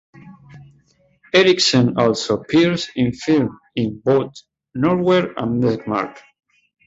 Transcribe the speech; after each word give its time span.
Eriksen 1.31 1.95
also 1.95 2.37
appeared 2.37 2.81
in 2.95 3.13
films 3.13 3.51
in 3.75 4.01
both 4.03 4.33
Norway 4.73 5.27
and 5.37 5.61
Denmark. 5.61 6.19